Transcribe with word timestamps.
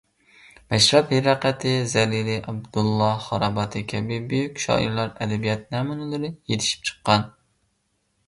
مەشرەپ، 0.73 1.11
ھىرقەتى، 1.15 1.73
زەلىلىي، 1.89 2.39
ئابدۇللاھ 2.51 3.19
خاراباتىي 3.25 3.85
كەبى 3.93 4.19
بۈيۈك 4.31 4.61
شائىرلار، 4.65 5.13
ئەدەبىيات 5.25 5.69
نەمۇنىلىرى 5.75 6.33
يېتىشىپ 6.53 6.89
چىققان. 6.91 7.29